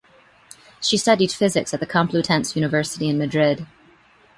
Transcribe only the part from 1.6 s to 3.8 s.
at the Complutense University in Madrid.